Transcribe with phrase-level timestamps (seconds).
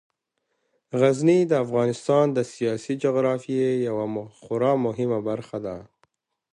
[1.01, 4.05] غزني د افغانستان د سیاسي جغرافیې یوه
[4.41, 5.77] خورا مهمه برخه ده.